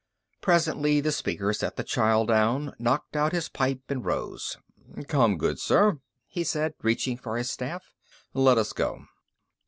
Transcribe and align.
Presently 0.41 0.99
the 0.99 1.11
Speaker 1.11 1.53
set 1.53 1.75
the 1.75 1.83
child 1.83 2.27
down, 2.29 2.73
knocked 2.79 3.15
out 3.15 3.33
his 3.33 3.49
pipe, 3.49 3.81
and 3.89 4.03
rose. 4.03 4.57
"Come, 5.07 5.37
good 5.37 5.59
sir," 5.59 5.99
he 6.25 6.43
said, 6.43 6.73
reaching 6.81 7.17
for 7.17 7.37
his 7.37 7.51
staff. 7.51 7.83
"Let 8.33 8.57
us 8.57 8.73
go." 8.73 9.05